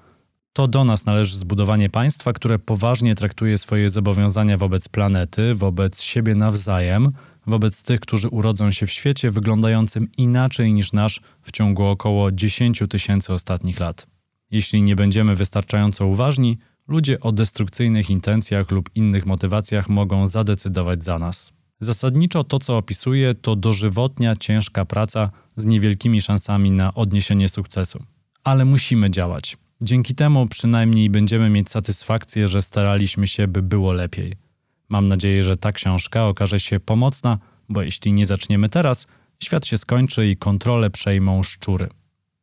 To 0.53 0.67
do 0.67 0.83
nas 0.83 1.05
należy 1.05 1.37
zbudowanie 1.37 1.89
państwa, 1.89 2.33
które 2.33 2.59
poważnie 2.59 3.15
traktuje 3.15 3.57
swoje 3.57 3.89
zobowiązania 3.89 4.57
wobec 4.57 4.89
planety, 4.89 5.55
wobec 5.55 6.01
siebie 6.01 6.35
nawzajem, 6.35 7.11
wobec 7.47 7.83
tych, 7.83 7.99
którzy 7.99 8.29
urodzą 8.29 8.71
się 8.71 8.85
w 8.85 8.91
świecie 8.91 9.31
wyglądającym 9.31 10.07
inaczej 10.17 10.73
niż 10.73 10.93
nasz 10.93 11.21
w 11.41 11.51
ciągu 11.51 11.85
około 11.85 12.31
10 12.31 12.83
tysięcy 12.89 13.33
ostatnich 13.33 13.79
lat. 13.79 14.07
Jeśli 14.51 14.81
nie 14.81 14.95
będziemy 14.95 15.35
wystarczająco 15.35 16.05
uważni, 16.07 16.57
ludzie 16.87 17.19
o 17.19 17.31
destrukcyjnych 17.31 18.09
intencjach 18.09 18.71
lub 18.71 18.89
innych 18.95 19.25
motywacjach 19.25 19.89
mogą 19.89 20.27
zadecydować 20.27 21.03
za 21.03 21.19
nas. 21.19 21.53
Zasadniczo 21.79 22.43
to, 22.43 22.59
co 22.59 22.77
opisuję, 22.77 23.35
to 23.35 23.55
dożywotnia, 23.55 24.35
ciężka 24.35 24.85
praca 24.85 25.31
z 25.55 25.65
niewielkimi 25.65 26.21
szansami 26.21 26.71
na 26.71 26.93
odniesienie 26.93 27.49
sukcesu. 27.49 28.03
Ale 28.43 28.65
musimy 28.65 29.11
działać. 29.11 29.57
Dzięki 29.81 30.15
temu 30.15 30.47
przynajmniej 30.47 31.09
będziemy 31.09 31.49
mieć 31.49 31.69
satysfakcję, 31.69 32.47
że 32.47 32.61
staraliśmy 32.61 33.27
się, 33.27 33.47
by 33.47 33.61
było 33.61 33.93
lepiej. 33.93 34.44
Mam 34.89 35.07
nadzieję, 35.07 35.43
że 35.43 35.57
ta 35.57 35.71
książka 35.71 36.27
okaże 36.27 36.59
się 36.59 36.79
pomocna, 36.79 37.37
bo 37.69 37.81
jeśli 37.81 38.13
nie 38.13 38.25
zaczniemy 38.25 38.69
teraz, 38.69 39.07
świat 39.43 39.65
się 39.65 39.77
skończy 39.77 40.27
i 40.27 40.37
kontrolę 40.37 40.89
przejmą 40.89 41.43
szczury. 41.43 41.89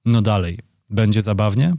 No 0.05 0.23
dalej, 0.23 0.59
będzie 0.91 1.23
zabawnie? 1.23 1.75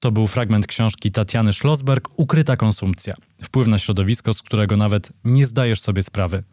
To 0.00 0.12
był 0.12 0.26
fragment 0.26 0.66
książki 0.66 1.10
Tatiany 1.10 1.52
Schlossberg 1.52 2.08
Ukryta 2.16 2.56
konsumpcja. 2.56 3.14
Wpływ 3.42 3.68
na 3.68 3.78
środowisko, 3.78 4.34
z 4.34 4.42
którego 4.42 4.76
nawet 4.76 5.12
nie 5.24 5.46
zdajesz 5.46 5.80
sobie 5.80 6.02
sprawy. 6.02 6.44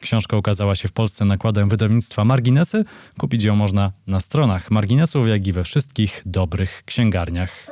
Książka 0.00 0.36
ukazała 0.36 0.74
się 0.74 0.88
w 0.88 0.92
Polsce 0.92 1.24
nakładem 1.24 1.68
wydawnictwa 1.68 2.24
Marginesy. 2.24 2.84
Kupić 3.18 3.44
ją 3.44 3.56
można 3.56 3.92
na 4.06 4.20
stronach 4.20 4.70
Marginesów, 4.70 5.28
jak 5.28 5.46
i 5.46 5.52
we 5.52 5.64
wszystkich 5.64 6.22
dobrych 6.26 6.82
księgarniach. 6.84 7.66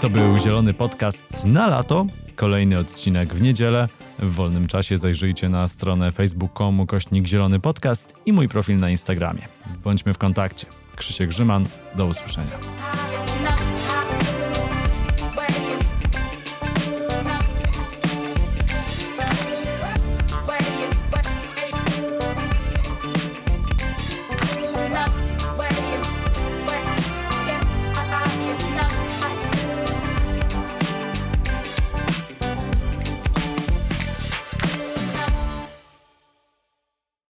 To 0.00 0.10
był 0.10 0.38
Zielony 0.38 0.74
Podcast 0.74 1.44
na 1.44 1.66
lato. 1.66 2.06
Kolejny 2.40 2.78
odcinek 2.78 3.34
w 3.34 3.40
niedzielę. 3.40 3.88
W 4.18 4.30
wolnym 4.34 4.66
czasie 4.66 4.96
zajrzyjcie 4.96 5.48
na 5.48 5.68
stronę 5.68 6.12
facebook.com 6.12 6.86
kośnik 6.86 7.26
Zielony 7.26 7.60
Podcast 7.60 8.14
i 8.26 8.32
mój 8.32 8.48
profil 8.48 8.78
na 8.78 8.90
Instagramie. 8.90 9.42
Bądźmy 9.84 10.14
w 10.14 10.18
kontakcie. 10.18 10.66
Krzysiek 10.96 11.28
Grzyman, 11.28 11.66
do 11.94 12.06
usłyszenia. 12.06 12.58